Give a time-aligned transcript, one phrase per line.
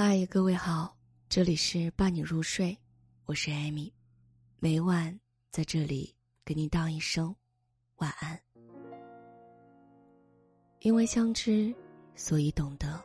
[0.00, 0.96] 嗨，各位好，
[1.28, 2.78] 这里是伴你入睡，
[3.24, 3.92] 我是艾米，
[4.60, 5.18] 每晚
[5.50, 7.34] 在这里给你道一声
[7.96, 8.40] 晚安。
[10.82, 11.74] 因为相知，
[12.14, 13.02] 所以懂得；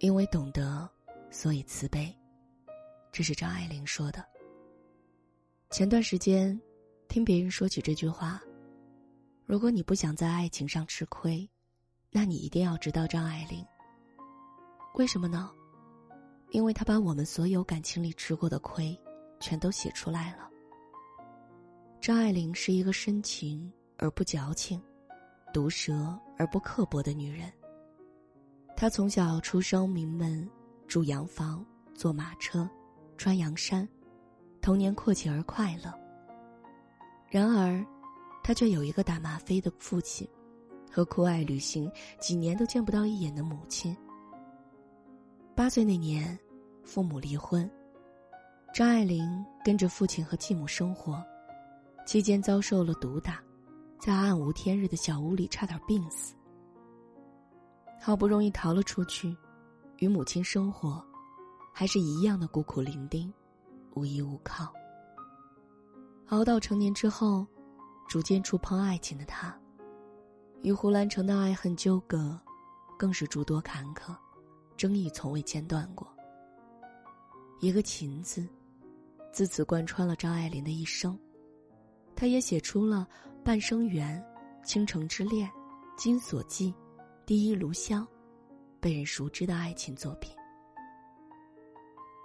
[0.00, 0.90] 因为懂得，
[1.30, 2.12] 所以慈悲。
[3.12, 4.26] 这是张爱玲说的。
[5.70, 6.60] 前段时间，
[7.06, 8.42] 听别人说起这句话：
[9.46, 11.48] 如果你不想在爱情上吃亏，
[12.10, 13.64] 那你一定要知道张爱玲。
[14.94, 15.48] 为什么呢？
[16.52, 18.96] 因为他把我们所有感情里吃过的亏，
[19.40, 20.48] 全都写出来了。
[21.98, 24.80] 张爱玲是一个深情而不矫情、
[25.50, 27.50] 毒舌而不刻薄的女人。
[28.76, 30.46] 她从小出生名门，
[30.86, 32.68] 住洋房，坐马车，
[33.16, 33.88] 穿洋衫，
[34.60, 35.90] 童年阔气而快乐。
[37.30, 37.82] 然而，
[38.42, 40.28] 她却有一个打吗啡的父亲，
[40.90, 41.90] 和酷爱旅行、
[42.20, 43.96] 几年都见不到一眼的母亲。
[45.54, 46.38] 八岁那年，
[46.82, 47.70] 父母离婚，
[48.72, 51.22] 张爱玲跟着父亲和继母生活，
[52.06, 53.38] 期间遭受了毒打，
[54.00, 56.34] 在暗无天日的小屋里差点病死。
[58.00, 59.36] 好不容易逃了出去，
[59.98, 61.04] 与母亲生活，
[61.70, 63.30] 还是一样的孤苦伶仃，
[63.94, 64.72] 无依无靠。
[66.28, 67.46] 熬到成年之后，
[68.08, 69.54] 逐渐触碰爱情的他，
[70.62, 72.40] 与胡兰成的爱恨纠葛，
[72.98, 74.16] 更是诸多坎坷。
[74.82, 76.12] 争议从未间断过。
[77.60, 78.44] 一个“情”字，
[79.30, 81.16] 自此贯穿了张爱玲的一生。
[82.16, 83.06] 她也写出了
[83.44, 84.20] 《半生缘》
[84.66, 85.48] 《倾城之恋》
[85.96, 86.72] 《金锁记》
[87.24, 88.04] 《第一炉香》，
[88.80, 90.34] 被人熟知的爱情作品。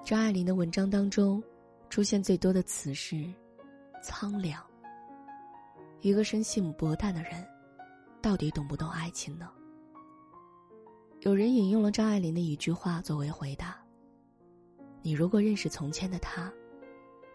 [0.03, 1.43] 张爱玲的文章当中，
[1.91, 3.31] 出现最多的词是
[4.01, 4.65] “苍凉”。
[6.01, 7.47] 一个生性薄淡的人，
[8.19, 9.47] 到底懂不懂爱情呢？
[11.27, 13.77] 有人引用了张爱玲的一句话作为回答
[15.03, 16.49] ：“你如果认识从前的他，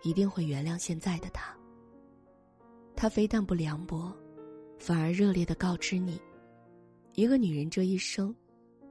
[0.03, 1.55] 一定会原谅现在的他。
[2.97, 4.11] 他非但不凉薄，
[4.79, 6.19] 反而热烈的告知你，
[7.17, 8.35] 一个女人这一生，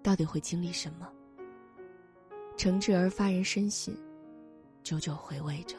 [0.04, 1.12] 到底会经历什么。
[2.56, 3.98] 诚挚而发人深省，
[4.84, 5.76] 久久回味着。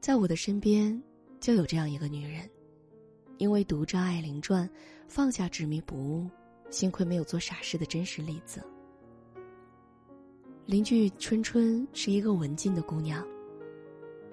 [0.00, 1.00] 在我的身边，
[1.38, 2.50] 就有这样一个女人，
[3.36, 4.68] 因为读张爱玲传，
[5.06, 6.28] 放下执迷不悟。”
[6.70, 8.62] 幸亏没有做傻事的真实例子。
[10.66, 13.26] 邻居春春是一个文静的姑娘。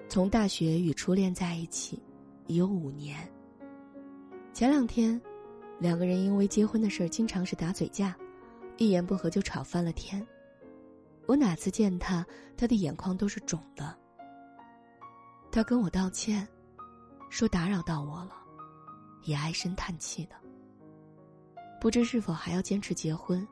[0.08, 2.02] 从大学与初恋在一起，
[2.46, 3.28] 已有五年。
[4.52, 5.20] 前两天，
[5.80, 8.16] 两个人因为结婚的事儿经常是打嘴架，
[8.76, 10.24] 一言不合就吵翻了天。
[11.26, 12.24] 我哪次见他，
[12.56, 13.96] 他的眼眶都是肿的。
[15.50, 16.46] 他跟我道歉，
[17.30, 18.32] 说打扰到我了，
[19.24, 20.36] 也唉声叹气的。
[21.86, 23.46] 不知是否还要坚持结婚？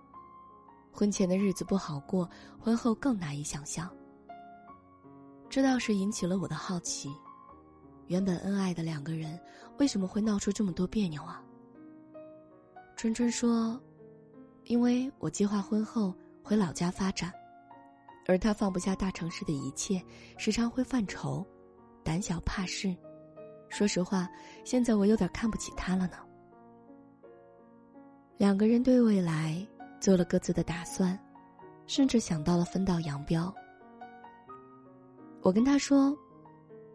[0.91, 2.29] 婚前的日子不好过，
[2.59, 3.89] 婚后更难以想象。
[5.49, 7.15] 这倒是引起了我的好奇：
[8.09, 9.39] 原本恩爱的两个人，
[9.79, 11.41] 为什么会闹出这么多别扭啊？
[12.97, 13.81] 春春说
[14.67, 16.13] ：“因为我计划婚后
[16.43, 17.33] 回老家发展，
[18.27, 20.05] 而他放不下大城市的一切，
[20.37, 21.47] 时常会犯愁，
[22.03, 22.93] 胆小怕事。
[23.69, 24.29] 说实话，
[24.65, 26.17] 现在我有点看不起他了呢。”
[28.37, 29.65] 两个人对未来
[30.01, 31.19] 做了各自的打算，
[31.87, 33.55] 甚至想到了分道扬镳。
[35.41, 36.17] 我跟他说：“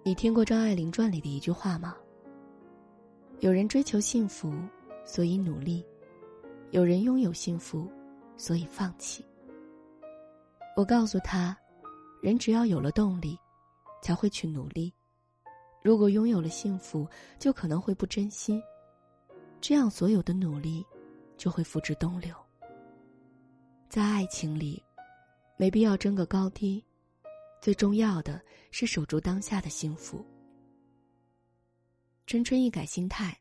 [0.03, 1.95] 你听过张爱玲传里的一句话吗？
[3.39, 4.53] 有人追求幸福，
[5.05, 5.81] 所以努力；
[6.71, 7.89] 有人拥有幸福，
[8.35, 9.25] 所以放弃。”
[10.75, 11.57] 我告诉他
[12.21, 13.37] ：“人只要有了动力，
[14.01, 14.93] 才会去努力。
[15.81, 17.07] 如果拥有了幸福，
[17.39, 18.61] 就可能会不珍惜。
[19.61, 20.85] 这样，所有的努力。”
[21.39, 22.35] 就会付之东流。
[23.89, 24.83] 在爱情里，
[25.57, 26.85] 没必要争个高低，
[27.59, 28.39] 最重要的
[28.69, 30.23] 是守住当下的幸福。
[32.27, 33.35] 春春一改心态，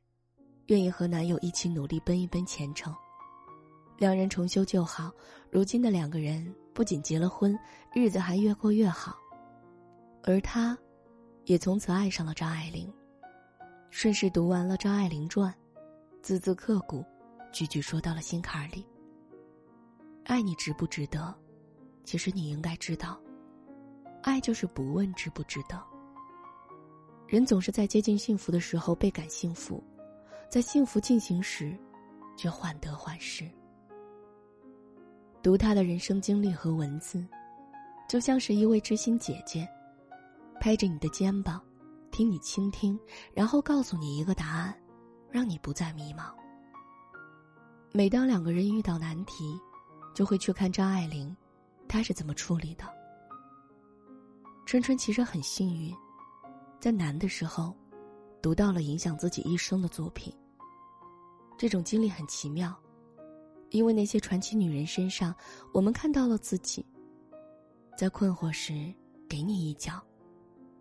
[0.69, 2.95] 愿意和男友一起努力奔一奔前程，
[3.99, 5.13] 两人重修旧好。
[5.51, 7.59] 如今的两个人不仅结了婚，
[7.93, 9.17] 日子还越过越好，
[10.23, 10.79] 而他，
[11.44, 12.91] 也从此爱上了张爱玲，
[13.91, 15.53] 顺势读完了《张爱玲传》，
[16.23, 17.05] 字字刻骨。
[17.53, 18.87] 句句说到了心坎里。
[20.25, 21.35] 爱你值不值得？
[22.05, 23.21] 其实你应该知道，
[24.23, 25.79] 爱就是不问值不值得。
[27.27, 29.83] 人总是在接近幸福的时候倍感幸福，
[30.50, 31.79] 在幸福进行时，
[32.37, 33.47] 却患得患失。
[35.43, 37.23] 读他的人生经历和文字，
[38.09, 39.69] 就像是一位知心姐姐，
[40.59, 41.62] 拍着你的肩膀，
[42.11, 42.99] 听你倾听，
[43.35, 44.75] 然后告诉你一个答案，
[45.31, 46.33] 让你不再迷茫。
[47.93, 49.58] 每当两个人遇到难题，
[50.14, 51.35] 就会去看张爱玲，
[51.88, 52.85] 她是怎么处理的。
[54.67, 55.94] 春春其实很幸运，
[56.79, 57.75] 在难的时候，
[58.43, 60.32] 读到了影响自己一生的作品。
[61.56, 62.79] 这种经历很奇妙，
[63.70, 65.34] 因为那些传奇女人身上，
[65.73, 66.84] 我们看到了自己。
[67.96, 68.94] 在困惑时，
[69.26, 70.00] 给你一脚，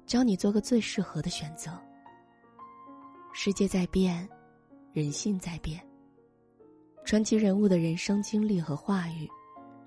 [0.05, 1.71] 教你做个最适合的选择。
[3.33, 4.27] 世界在变，
[4.91, 5.86] 人性在变。
[7.07, 9.29] 传奇人物的人生经历和话语，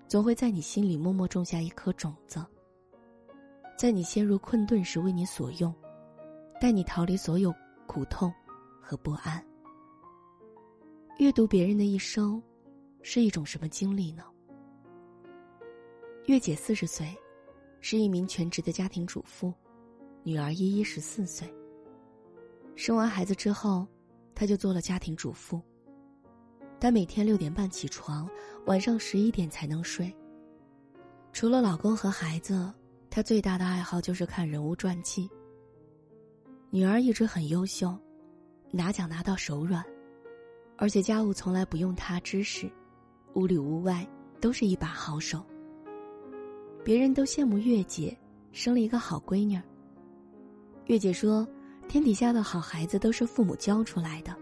[0.08, 2.42] 总会在你心里默默种下一颗种子。
[3.76, 5.70] 在你陷入困顿时为你所用，
[6.58, 7.54] 带你逃离所有
[7.86, 8.32] 苦痛
[8.80, 9.44] 和不安。
[11.18, 12.42] 阅读别人的一生，
[13.02, 14.24] 是一种什么经历呢？
[16.24, 17.14] 月姐四十岁，
[17.82, 19.52] 是一名全职的家庭主妇，
[20.22, 21.46] 女儿依依十四岁。
[22.76, 23.86] 生完孩子之后，
[24.34, 25.60] 她就做了家庭主妇。
[26.80, 28.28] 她每天六点半起床，
[28.64, 30.12] 晚上十一点才能睡。
[31.32, 32.72] 除了老公和孩子。
[33.12, 35.28] 她最大的爱好就是看人物传记。
[36.70, 37.92] 女儿一直很优秀，
[38.70, 39.84] 拿奖拿到手软，
[40.76, 42.70] 而且家务从来不用她指使，
[43.34, 44.06] 屋里屋外
[44.40, 45.44] 都是一把好手。
[46.84, 48.16] 别人都羡慕月姐
[48.52, 49.62] 生了一个好闺女儿。
[50.86, 51.44] 月姐说
[51.88, 54.32] ：“天底下的好孩子都是父母教出来的。”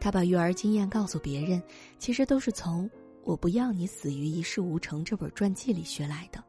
[0.00, 1.62] 他把育儿经验告诉别人，
[1.98, 2.86] 其实都是从
[3.22, 6.42] 《我不要你死于一事无成》这本传记里学来的。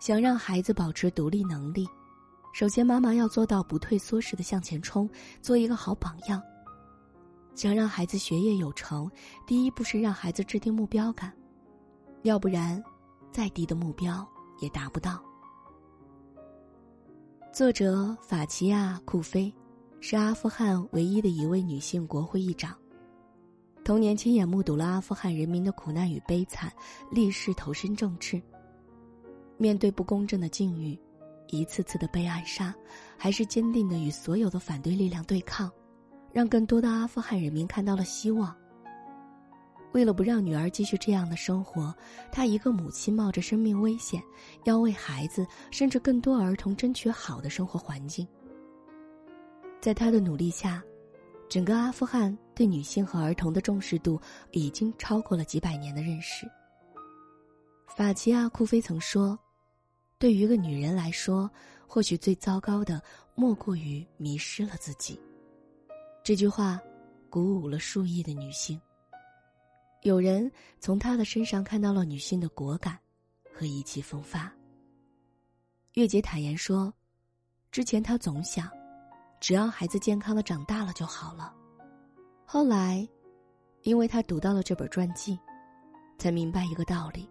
[0.00, 1.86] 想让孩子保持独立能力，
[2.52, 5.08] 首先妈妈要做到不退缩式的向前冲，
[5.40, 6.42] 做一个好榜样。
[7.54, 9.08] 想让孩子学业有成，
[9.46, 11.32] 第一步是让孩子制定目标感，
[12.22, 12.82] 要不然，
[13.30, 14.26] 再低的目标
[14.60, 15.22] 也达不到。
[17.52, 19.54] 作者法奇亚·库菲，
[20.06, 22.76] 是阿富汗唯一的一位女性国会议长，
[23.82, 26.70] 童年亲眼目睹了阿富汗人民的苦难与悲惨，
[27.10, 28.38] 立誓投身政治。
[29.56, 30.94] 面对不公正的境遇，
[31.48, 32.74] 一次次的被暗杀，
[33.16, 35.72] 还是坚定的与所有的反对力量对抗，
[36.34, 38.54] 让更多的阿富汗人民看到了希望。
[39.94, 41.96] 为了不让女儿继续这样的生活，
[42.30, 44.22] 她一个母亲冒着生命危险，
[44.64, 48.28] 要为孩子甚至更多儿童争取好的生活环境。
[49.84, 50.82] 在他的努力下，
[51.46, 54.18] 整个阿富汗对女性和儿童的重视度
[54.50, 56.50] 已经超过了几百年的认识。
[57.86, 59.38] 法奇亚·库菲曾说。
[60.16, 61.50] 对于一个女人来说，
[61.86, 63.02] 或许最糟糕的
[63.34, 65.20] 莫过于迷失了自己。
[66.22, 66.80] 这句话
[67.28, 68.80] 鼓舞了数亿的女性。
[70.00, 72.98] 有人从她的身上看到了女性的果敢
[73.52, 74.50] 和意气风发。
[75.92, 76.90] 月姐坦言说
[77.70, 78.70] ：“之前她总想，
[79.44, 81.54] 只要孩子健康的长大了就好了。
[82.46, 83.06] 后来，
[83.82, 85.38] 因为他读到了这本传记，
[86.16, 87.28] 才明白一个道理。”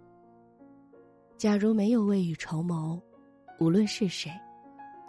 [1.39, 3.01] 假如没有未雨绸缪，
[3.59, 4.29] 无论是谁，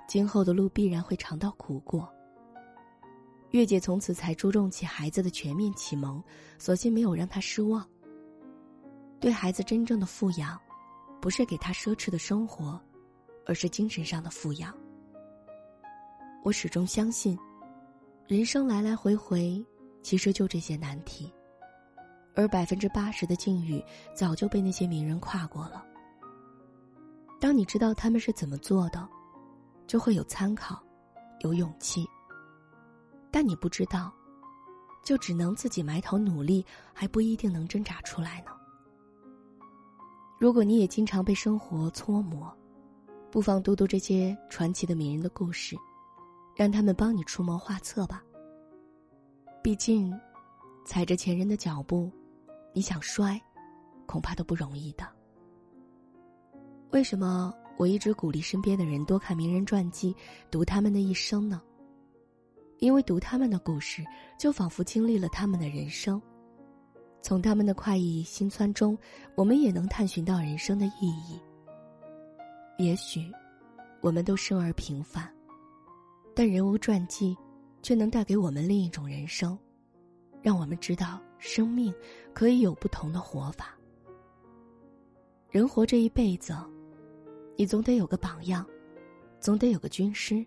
[0.08, 2.10] 今后的路必然会尝到苦果。
[3.50, 6.24] 月姐从此才注重起孩子的全面启蒙，
[6.58, 7.86] 索性没有让他失望。
[9.20, 10.58] 对孩子真正的富养，
[11.20, 12.80] 不是给他奢侈的生活，
[13.44, 14.74] 而是精神上的富养。
[16.44, 17.38] 我始终相信，
[18.26, 19.64] 人生来来回回，
[20.02, 21.32] 其实就这些难题，
[22.34, 23.82] 而百分之八十的境遇
[24.14, 25.82] 早就被那些名人跨过了。
[27.40, 29.08] 当你知道他们是怎么做的，
[29.86, 30.78] 就会有参考，
[31.40, 32.06] 有勇气。
[33.30, 34.12] 但你不知道，
[35.02, 38.50] 就只能自己埋头努力，还不一定能挣扎出来呢。
[40.38, 42.54] 如果你也经常被生活搓磨，
[43.30, 45.74] 不妨读读这些传奇的名人的故事，
[46.54, 48.22] 让他们帮你出谋划策吧。
[49.62, 50.12] 毕竟，
[50.84, 52.10] 踩着前人的脚步，
[52.72, 53.40] 你想摔，
[54.06, 55.06] 恐怕都不容易的。
[56.90, 60.14] 为什么我一直鼓励身边的人多看名人传记，
[60.50, 61.60] 读他们的一生呢？
[62.78, 64.04] 因为读他们的故事，
[64.38, 66.20] 就仿佛经历了他们的人生，
[67.22, 68.96] 从他们的快意心酸中，
[69.34, 71.40] 我们也能探寻到人生的意义。
[72.76, 73.32] 也许，
[74.02, 75.33] 我们都生而平凡，
[76.34, 77.36] 但人物传记，
[77.82, 79.58] 却能带给我们另一种人生，
[80.42, 81.94] 让我们知道生命
[82.32, 83.78] 可以有不同的活法。
[85.50, 86.54] 人活这一辈子。
[87.56, 88.66] 你总得有个榜样，
[89.38, 90.44] 总得有个军师。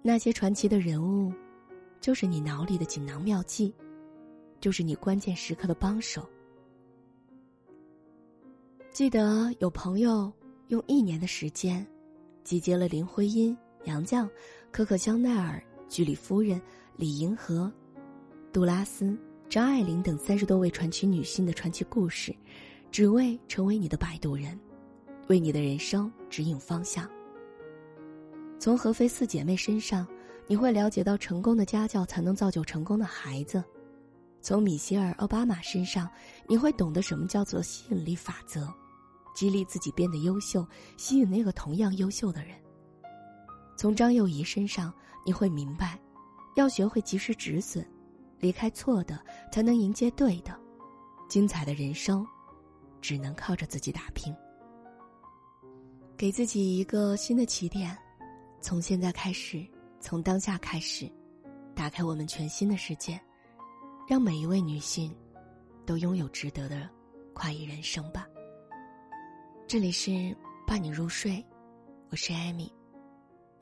[0.00, 1.32] 那些传奇的人物，
[2.00, 3.74] 就是你脑里的锦囊妙计，
[4.60, 6.24] 就是你关键时刻的帮手。
[8.92, 10.32] 记得有朋友
[10.68, 11.84] 用一年的时间，
[12.44, 14.28] 集结了林徽因、杨绛、
[14.70, 16.60] 可可香奈儿、居里夫人、
[16.96, 17.72] 李银河、
[18.52, 22.32] 杜拉斯、张爱玲等三十多位传奇女性的传奇故事。
[22.92, 24.58] 只为成为你的摆渡人，
[25.26, 27.06] 为你的人生指引方向。
[28.58, 30.06] 从何菲四姐妹身上，
[30.46, 33.60] 你会了解到成功的家教才能造就成功的孩子；
[34.40, 36.08] 从米歇尔·奥巴马身上，
[36.48, 38.72] 你会懂得什么叫做吸引力法则，
[39.34, 40.66] 激励自己变得优秀，
[40.96, 42.56] 吸引那个同样优秀的人。
[43.76, 44.92] 从张幼仪身上，
[45.24, 45.98] 你会明白，
[46.56, 47.86] 要学会及时止损，
[48.40, 50.58] 离开错的，才能迎接对的。
[51.28, 52.26] 精彩的人生，
[53.00, 54.34] 只能靠着自己打拼。
[56.16, 57.96] 给自己一个新的起点。
[58.58, 59.64] 从现在开始，
[60.00, 61.08] 从当下开始，
[61.74, 63.20] 打开我们全新的世界，
[64.08, 65.14] 让每一位女性
[65.84, 66.88] 都拥有值得的
[67.34, 68.26] 快意人生吧。
[69.68, 71.44] 这里是伴你入睡，
[72.08, 72.72] 我是艾米，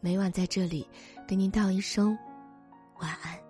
[0.04, 0.86] 每晚在这里
[1.26, 2.14] 跟您道一声
[3.00, 3.43] 晚安。